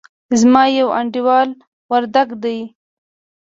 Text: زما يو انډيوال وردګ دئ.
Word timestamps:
زما 0.39 0.63
يو 0.77 0.87
انډيوال 0.99 1.49
وردګ 1.91 2.29
دئ. 2.43 2.59